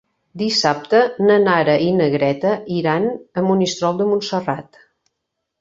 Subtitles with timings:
[0.41, 4.85] Dissabte na Nara i na Greta iran a Monistrol de Montserrat.